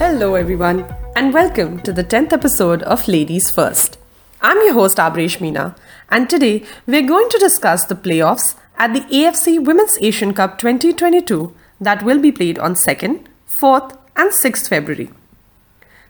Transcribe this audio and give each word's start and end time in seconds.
Hello, 0.00 0.34
everyone, 0.34 0.86
and 1.14 1.34
welcome 1.34 1.78
to 1.80 1.92
the 1.92 2.02
10th 2.02 2.32
episode 2.32 2.82
of 2.84 3.06
Ladies 3.06 3.50
First. 3.50 3.98
I'm 4.40 4.56
your 4.64 4.72
host, 4.72 4.96
Abresh 4.96 5.36
Meena, 5.40 5.76
and 6.08 6.28
today 6.30 6.64
we're 6.86 7.06
going 7.06 7.28
to 7.28 7.38
discuss 7.38 7.84
the 7.84 7.94
playoffs 7.94 8.54
at 8.78 8.94
the 8.94 9.00
AFC 9.00 9.62
Women's 9.62 9.98
Asian 10.00 10.32
Cup 10.32 10.56
2022 10.56 11.54
that 11.82 12.02
will 12.02 12.18
be 12.18 12.32
played 12.32 12.58
on 12.58 12.76
2nd, 12.76 13.26
4th, 13.60 13.94
and 14.16 14.30
6th 14.30 14.70
February. 14.70 15.10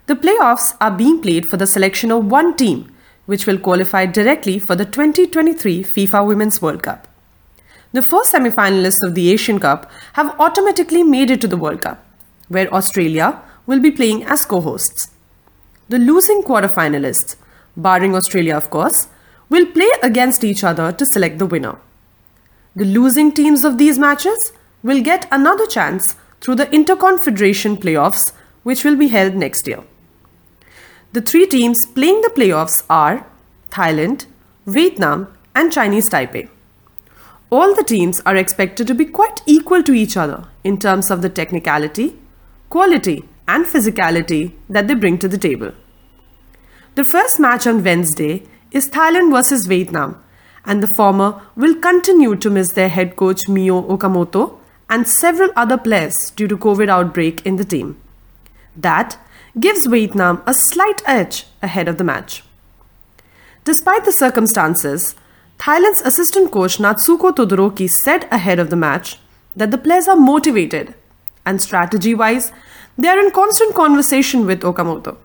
The 0.07 0.15
playoffs 0.15 0.77
are 0.81 0.93
being 0.93 1.21
played 1.21 1.51
for 1.51 1.57
the 1.57 1.67
selection 1.67 2.13
of 2.13 2.27
one 2.27 2.57
team, 2.57 2.95
which 3.27 3.45
will 3.45 3.59
qualify 3.59 4.07
directly 4.07 4.61
for 4.61 4.77
the 4.77 4.85
2023 4.85 5.83
FIFA 5.83 6.29
Women's 6.29 6.63
World 6.63 6.85
Cup. 6.85 7.09
The 7.93 8.03
four 8.03 8.25
semi 8.25 8.51
finalists 8.51 9.05
of 9.05 9.17
the 9.17 9.33
Asian 9.33 9.59
Cup 9.59 9.91
have 10.13 10.39
automatically 10.39 11.03
made 11.03 11.33
it 11.33 11.41
to 11.41 11.49
the 11.49 11.57
World 11.57 11.83
Cup, 11.83 12.07
where 12.47 12.73
Australia 12.73 13.43
will 13.71 13.81
be 13.87 13.97
playing 13.99 14.25
as 14.25 14.45
co 14.45 14.61
hosts. 14.61 15.11
The 15.89 15.99
losing 15.99 16.43
quarterfinalists, 16.43 17.37
barring 17.77 18.17
Australia 18.17 18.57
of 18.57 18.69
course, 18.71 19.07
will 19.49 19.67
play 19.67 19.91
against 20.03 20.43
each 20.43 20.65
other 20.65 20.91
to 20.93 21.07
select 21.07 21.39
the 21.39 21.47
winner. 21.47 21.77
The 22.75 22.85
losing 22.97 23.31
teams 23.33 23.65
of 23.65 23.79
these 23.79 23.99
matches 23.99 24.53
will 24.83 25.01
get 25.03 25.29
another 25.31 25.67
chance 25.67 26.17
through 26.41 26.57
the 26.57 26.67
Interconfederation 26.67 27.77
playoffs, 27.77 28.33
which 28.65 28.85
will 28.85 28.97
be 28.97 29.09
held 29.09 29.35
next 29.35 29.67
year. 29.69 29.83
The 31.13 31.21
three 31.21 31.47
teams 31.47 31.79
playing 31.95 32.21
the 32.23 32.35
playoffs 32.37 32.85
are 32.89 33.27
Thailand, 33.71 34.27
Vietnam, 34.67 35.27
and 35.55 35.73
Chinese 35.73 36.09
Taipei. 36.11 36.49
All 37.51 37.75
the 37.75 37.85
teams 37.85 38.21
are 38.25 38.37
expected 38.37 38.87
to 38.87 38.95
be 38.95 39.05
quite 39.05 39.43
equal 39.47 39.83
to 39.83 39.93
each 39.93 40.17
other 40.17 40.47
in 40.63 40.79
terms 40.79 41.11
of 41.11 41.23
the 41.23 41.29
technicality, 41.29 42.17
quality, 42.69 43.25
and 43.53 43.67
physicality 43.75 44.43
that 44.69 44.89
they 44.89 44.95
bring 44.95 45.19
to 45.19 45.29
the 45.29 45.45
table. 45.47 45.73
The 46.95 47.05
first 47.05 47.41
match 47.41 47.67
on 47.67 47.85
Wednesday 47.85 48.43
is 48.71 48.89
Thailand 48.89 49.33
versus 49.33 49.67
Vietnam, 49.67 50.23
and 50.65 50.83
the 50.83 50.95
former 50.97 51.29
will 51.57 51.75
continue 51.87 52.37
to 52.37 52.51
miss 52.51 52.73
their 52.73 52.89
head 52.89 53.17
coach 53.17 53.47
Miyo 53.57 53.79
Okamoto 53.95 54.59
and 54.89 55.09
several 55.09 55.51
other 55.57 55.79
players 55.79 56.31
due 56.37 56.49
to 56.49 56.59
COVID 56.59 56.89
outbreak 56.89 57.45
in 57.47 57.57
the 57.57 57.65
team. 57.65 57.97
That 58.77 59.19
gives 59.59 59.87
Vietnam 59.87 60.43
a 60.47 60.55
slight 60.55 61.03
edge 61.07 61.47
ahead 61.63 61.89
of 61.89 61.99
the 61.99 62.09
match. 62.13 62.43
Despite 63.65 64.05
the 64.05 64.13
circumstances, 64.13 65.15
Thailand's 65.59 66.03
assistant 66.03 66.51
coach 66.53 66.79
Natsuko 66.79 67.35
Todoroki 67.35 67.89
said 68.05 68.27
ahead 68.31 68.59
of 68.59 68.71
the 68.71 68.77
match 68.77 69.19
that 69.57 69.71
the 69.71 69.79
players 69.87 70.09
are 70.09 70.17
motivated 70.17 70.95
and 71.45 71.61
strategy 71.61 72.15
wise, 72.15 72.53
they 73.01 73.09
are 73.09 73.19
in 73.19 73.31
constant 73.31 73.75
conversation 73.75 74.45
with 74.47 74.61
Okamoto. 74.61 75.17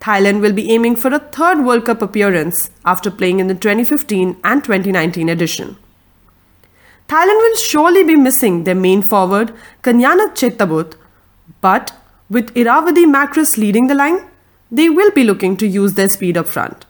Thailand 0.00 0.40
will 0.40 0.52
be 0.52 0.70
aiming 0.72 0.96
for 0.96 1.12
a 1.12 1.18
third 1.18 1.64
World 1.64 1.84
Cup 1.84 2.00
appearance 2.00 2.70
after 2.84 3.10
playing 3.10 3.40
in 3.40 3.48
the 3.48 3.54
2015 3.54 4.36
and 4.42 4.64
2019 4.64 5.28
edition. 5.28 5.76
Thailand 7.08 7.40
will 7.44 7.56
surely 7.56 8.04
be 8.04 8.16
missing 8.16 8.64
their 8.64 8.74
main 8.74 9.02
forward, 9.02 9.52
Kanyanat 9.82 10.34
Chetthabutr, 10.40 10.94
but 11.60 11.92
with 12.30 12.54
Irravadee 12.54 13.06
Makris 13.06 13.56
leading 13.58 13.88
the 13.88 13.94
line, 13.94 14.20
they 14.70 14.88
will 14.88 15.10
be 15.10 15.24
looking 15.24 15.56
to 15.56 15.66
use 15.66 15.94
their 15.94 16.08
speed 16.08 16.36
up 16.36 16.46
front. 16.46 16.86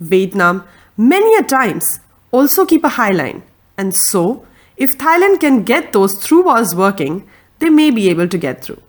Vietnam, 0.00 0.64
many 0.96 1.36
a 1.36 1.42
times, 1.42 2.00
also 2.32 2.66
keep 2.66 2.84
a 2.84 2.96
high 3.00 3.10
line, 3.10 3.42
and 3.78 3.94
so, 3.94 4.46
if 4.76 4.98
Thailand 4.98 5.40
can 5.40 5.62
get 5.62 5.92
those 5.92 6.18
through 6.18 6.44
balls 6.44 6.74
working, 6.74 7.28
they 7.60 7.70
may 7.70 7.90
be 7.90 8.08
able 8.10 8.28
to 8.28 8.38
get 8.38 8.62
through. 8.62 8.82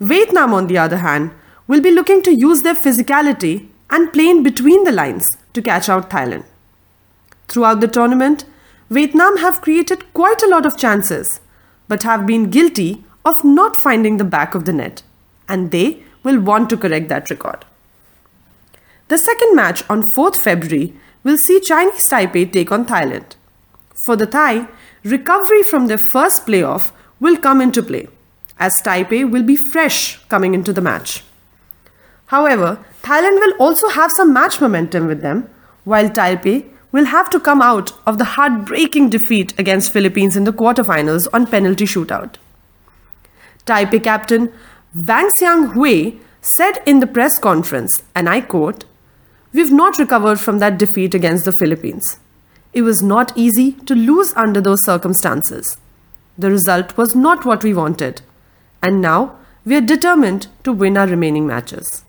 Vietnam, 0.00 0.54
on 0.54 0.66
the 0.66 0.78
other 0.78 0.96
hand, 0.96 1.30
will 1.66 1.80
be 1.80 1.90
looking 1.90 2.22
to 2.22 2.34
use 2.34 2.62
their 2.62 2.74
physicality 2.74 3.68
and 3.90 4.12
play 4.12 4.28
in 4.28 4.42
between 4.42 4.84
the 4.84 4.92
lines 4.92 5.24
to 5.52 5.60
catch 5.60 5.88
out 5.88 6.08
Thailand. 6.08 6.44
Throughout 7.48 7.80
the 7.80 7.88
tournament, 7.88 8.44
Vietnam 8.88 9.36
have 9.38 9.60
created 9.60 10.12
quite 10.14 10.42
a 10.42 10.48
lot 10.48 10.64
of 10.64 10.78
chances, 10.78 11.40
but 11.86 12.02
have 12.02 12.26
been 12.26 12.50
guilty 12.50 13.04
of 13.24 13.34
not 13.44 13.76
finding 13.76 14.16
the 14.16 14.24
back 14.24 14.54
of 14.54 14.64
the 14.64 14.72
net, 14.72 15.02
and 15.48 15.70
they 15.70 16.02
will 16.22 16.40
want 16.40 16.70
to 16.70 16.76
correct 16.76 17.08
that 17.08 17.28
record. 17.28 17.64
The 19.08 19.18
second 19.18 19.54
match 19.54 19.82
on 19.90 20.02
4th 20.16 20.36
February 20.36 20.94
will 21.24 21.36
see 21.36 21.60
Chinese 21.60 22.08
Taipei 22.10 22.50
take 22.50 22.72
on 22.72 22.86
Thailand. 22.86 23.34
For 24.06 24.16
the 24.16 24.26
Thai, 24.26 24.66
recovery 25.04 25.62
from 25.62 25.88
their 25.88 26.00
first 26.12 26.46
playoff 26.46 26.92
will 27.18 27.36
come 27.36 27.60
into 27.60 27.82
play, 27.82 28.08
as 28.60 28.80
Taipei 28.84 29.28
will 29.28 29.42
be 29.42 29.56
fresh 29.56 30.22
coming 30.28 30.54
into 30.54 30.72
the 30.72 30.80
match. 30.82 31.24
However, 32.26 32.78
Thailand 33.02 33.40
will 33.40 33.54
also 33.58 33.88
have 33.88 34.12
some 34.12 34.32
match 34.32 34.60
momentum 34.60 35.06
with 35.06 35.22
them, 35.22 35.48
while 35.84 36.08
Taipei 36.08 36.66
will 36.92 37.06
have 37.06 37.30
to 37.30 37.40
come 37.40 37.62
out 37.62 37.92
of 38.06 38.18
the 38.18 38.30
heartbreaking 38.36 39.08
defeat 39.10 39.58
against 39.58 39.92
Philippines 39.92 40.36
in 40.36 40.44
the 40.44 40.52
quarterfinals 40.52 41.26
on 41.32 41.46
penalty 41.46 41.86
shootout. 41.86 42.36
Taipei 43.66 44.02
captain 44.02 44.52
Wang 44.94 45.30
Hsiang-huei 45.30 46.20
said 46.42 46.80
in 46.86 47.00
the 47.00 47.06
press 47.06 47.38
conference, 47.38 48.02
and 48.14 48.28
I 48.28 48.40
quote, 48.40 48.84
We've 49.52 49.72
not 49.72 49.98
recovered 49.98 50.38
from 50.38 50.58
that 50.58 50.78
defeat 50.78 51.14
against 51.14 51.44
the 51.44 51.52
Philippines. 51.52 52.18
It 52.72 52.82
was 52.82 53.02
not 53.02 53.36
easy 53.36 53.72
to 53.86 53.94
lose 53.94 54.32
under 54.36 54.60
those 54.60 54.84
circumstances. 54.84 55.76
The 56.38 56.50
result 56.50 56.96
was 56.96 57.16
not 57.16 57.44
what 57.44 57.64
we 57.64 57.74
wanted, 57.74 58.22
and 58.82 59.00
now 59.00 59.36
we 59.64 59.76
are 59.76 59.80
determined 59.80 60.48
to 60.64 60.72
win 60.72 60.96
our 60.96 61.06
remaining 61.06 61.46
matches. 61.46 62.04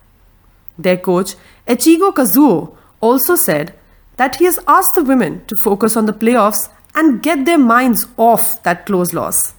Their 0.78 0.98
coach, 0.98 1.36
Echigo 1.68 2.14
Kazuo, 2.14 2.76
also 3.02 3.36
said 3.36 3.74
that 4.18 4.38
he 4.38 4.46
has 4.46 4.60
asked 4.68 4.96
the 4.96 5.04
women 5.04 5.44
to 5.46 5.56
focus 5.64 5.98
on 5.98 6.06
the 6.06 6.14
playoffs 6.14 6.70
and 6.96 7.24
get 7.24 7.46
their 7.46 7.58
minds 7.58 8.06
off 8.18 8.62
that 8.64 8.86
close 8.86 9.14
loss. 9.14 9.54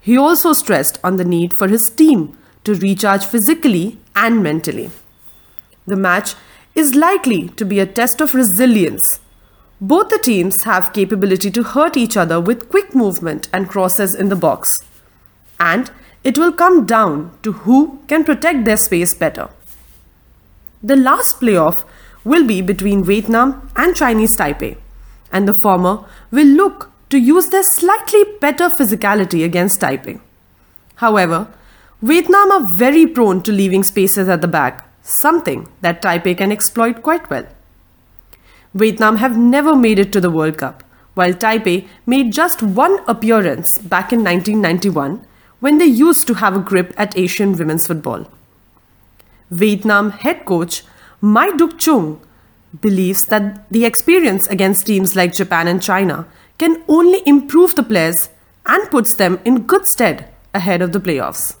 He 0.00 0.16
also 0.16 0.52
stressed 0.52 0.98
on 1.02 1.16
the 1.16 1.24
need 1.24 1.52
for 1.58 1.68
his 1.68 1.90
team 1.94 2.36
to 2.64 2.74
recharge 2.74 3.24
physically 3.24 3.98
and 4.14 4.42
mentally. 4.42 4.90
The 5.86 5.96
match 5.96 6.34
is 6.74 6.94
likely 6.94 7.48
to 7.50 7.64
be 7.64 7.80
a 7.80 7.86
test 7.86 8.20
of 8.20 8.34
resilience. 8.34 9.20
Both 9.80 10.08
the 10.08 10.18
teams 10.18 10.64
have 10.64 10.92
capability 10.92 11.50
to 11.50 11.62
hurt 11.62 11.96
each 11.96 12.16
other 12.16 12.40
with 12.40 12.68
quick 12.70 12.94
movement 12.94 13.48
and 13.52 13.68
crosses 13.68 14.14
in 14.14 14.28
the 14.28 14.36
box. 14.36 14.68
And 15.60 15.90
it 16.28 16.36
will 16.36 16.52
come 16.60 16.84
down 16.86 17.18
to 17.44 17.52
who 17.64 18.00
can 18.08 18.24
protect 18.24 18.64
their 18.64 18.76
space 18.76 19.14
better. 19.14 19.48
The 20.82 20.96
last 20.96 21.40
playoff 21.40 21.84
will 22.24 22.44
be 22.44 22.60
between 22.62 23.04
Vietnam 23.04 23.70
and 23.76 23.94
Chinese 23.94 24.36
Taipei, 24.36 24.76
and 25.30 25.46
the 25.46 25.58
former 25.62 26.04
will 26.32 26.48
look 26.60 26.90
to 27.10 27.18
use 27.18 27.50
their 27.50 27.62
slightly 27.62 28.24
better 28.40 28.68
physicality 28.70 29.44
against 29.44 29.80
Taipei. 29.80 30.18
However, 30.96 31.46
Vietnam 32.02 32.50
are 32.50 32.66
very 32.76 33.06
prone 33.06 33.40
to 33.42 33.52
leaving 33.52 33.84
spaces 33.84 34.28
at 34.28 34.40
the 34.40 34.48
back, 34.48 34.84
something 35.02 35.68
that 35.80 36.02
Taipei 36.02 36.36
can 36.36 36.50
exploit 36.50 37.02
quite 37.02 37.30
well. 37.30 37.46
Vietnam 38.74 39.16
have 39.18 39.38
never 39.38 39.76
made 39.76 40.00
it 40.00 40.12
to 40.12 40.20
the 40.20 40.30
World 40.30 40.58
Cup, 40.58 40.82
while 41.14 41.32
Taipei 41.32 41.86
made 42.04 42.32
just 42.32 42.64
one 42.64 42.98
appearance 43.06 43.70
back 43.78 44.12
in 44.12 44.24
1991 44.24 45.24
when 45.66 45.78
they 45.78 45.92
used 46.00 46.28
to 46.28 46.34
have 46.34 46.56
a 46.56 46.64
grip 46.70 46.94
at 46.96 47.18
Asian 47.18 47.56
women's 47.58 47.88
football. 47.88 48.28
Vietnam 49.50 50.10
head 50.10 50.44
coach 50.44 50.84
Mai 51.20 51.50
Duc 51.56 51.76
Chung 51.76 52.20
believes 52.80 53.24
that 53.30 53.68
the 53.70 53.84
experience 53.84 54.46
against 54.46 54.86
teams 54.86 55.16
like 55.16 55.34
Japan 55.34 55.66
and 55.66 55.82
China 55.82 56.26
can 56.58 56.84
only 56.86 57.20
improve 57.26 57.74
the 57.74 57.82
players 57.82 58.28
and 58.64 58.90
puts 58.90 59.16
them 59.16 59.40
in 59.44 59.66
good 59.72 59.86
stead 59.86 60.28
ahead 60.54 60.82
of 60.82 60.92
the 60.92 61.00
playoffs. 61.00 61.56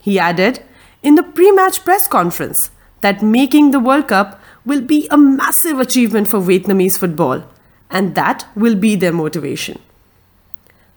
He 0.00 0.18
added 0.20 0.62
in 1.02 1.16
the 1.16 1.24
pre 1.24 1.50
match 1.50 1.84
press 1.84 2.06
conference 2.06 2.70
that 3.00 3.22
making 3.22 3.72
the 3.72 3.80
World 3.80 4.06
Cup 4.06 4.40
will 4.64 4.82
be 4.82 5.08
a 5.10 5.16
massive 5.16 5.80
achievement 5.80 6.28
for 6.28 6.38
Vietnamese 6.38 6.96
football, 6.96 7.42
and 7.90 8.14
that 8.14 8.46
will 8.54 8.76
be 8.76 8.94
their 8.94 9.12
motivation. 9.12 9.80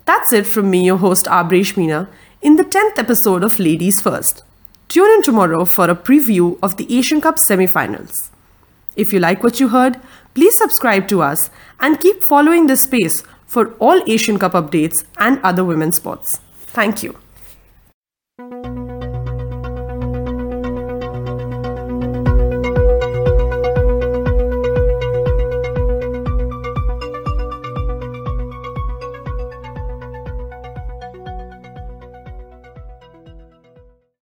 That's 0.06 0.32
it 0.32 0.46
from 0.46 0.70
me, 0.70 0.86
your 0.86 0.98
host 0.98 1.26
Abresh 1.26 1.74
Meena, 1.74 2.08
in 2.46 2.58
the 2.58 2.64
10th 2.64 3.00
episode 3.00 3.44
of 3.44 3.58
Ladies 3.58 4.00
First. 4.00 4.44
Tune 4.88 5.10
in 5.14 5.24
tomorrow 5.24 5.66
for 5.66 5.90
a 5.90 5.96
preview 5.96 6.60
of 6.62 6.78
the 6.78 6.86
Asian 6.96 7.20
Cup 7.20 7.40
semi 7.48 7.66
finals. 7.66 8.30
If 8.96 9.12
you 9.12 9.20
like 9.20 9.42
what 9.42 9.60
you 9.60 9.70
heard, 9.70 10.00
please 10.36 10.54
subscribe 10.60 11.08
to 11.08 11.24
us 11.24 11.50
and 11.80 12.00
keep 12.00 12.22
following 12.30 12.68
this 12.68 12.84
space 12.84 13.24
for 13.48 13.74
all 13.86 14.00
Asian 14.06 14.38
Cup 14.38 14.54
updates 14.54 15.04
and 15.18 15.40
other 15.42 15.66
women's 15.66 15.96
sports. 15.96 16.40
Thank 16.68 17.02
you. 17.02 17.18